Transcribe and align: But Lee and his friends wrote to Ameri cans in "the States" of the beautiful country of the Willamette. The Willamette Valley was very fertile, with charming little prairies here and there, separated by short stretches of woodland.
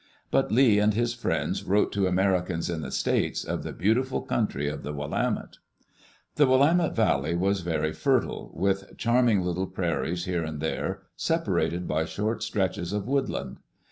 But 0.31 0.51
Lee 0.51 0.79
and 0.79 0.95
his 0.95 1.13
friends 1.13 1.63
wrote 1.63 1.91
to 1.91 2.07
Ameri 2.07 2.47
cans 2.47 2.71
in 2.71 2.81
"the 2.81 2.89
States" 2.89 3.43
of 3.43 3.61
the 3.61 3.71
beautiful 3.71 4.23
country 4.23 4.67
of 4.67 4.81
the 4.81 4.93
Willamette. 4.93 5.57
The 6.37 6.47
Willamette 6.47 6.95
Valley 6.95 7.35
was 7.35 7.61
very 7.61 7.93
fertile, 7.93 8.51
with 8.55 8.97
charming 8.97 9.43
little 9.43 9.67
prairies 9.67 10.25
here 10.25 10.43
and 10.43 10.59
there, 10.59 11.03
separated 11.15 11.87
by 11.87 12.05
short 12.05 12.41
stretches 12.41 12.93
of 12.93 13.07
woodland. 13.07 13.57